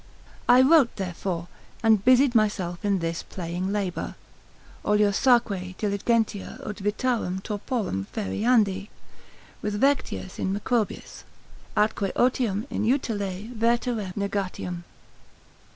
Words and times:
I 0.49 0.63
wrote 0.63 0.95
therefore, 0.95 1.47
and 1.83 2.03
busied 2.03 2.33
myself 2.33 2.83
in 2.83 2.97
this 2.97 3.21
playing 3.21 3.71
labour, 3.71 4.15
oliosaque 4.83 5.77
diligentia 5.77 6.59
ut 6.65 6.77
vitarem 6.77 7.39
torporum 7.43 8.07
feriandi 8.11 8.89
with 9.61 9.79
Vectius 9.79 10.39
in 10.39 10.51
Macrobius, 10.55 11.23
atque 11.77 12.11
otium 12.15 12.65
in 12.71 12.83
utile 12.83 13.49
verterem 13.55 14.11
negatium. 14.15 14.85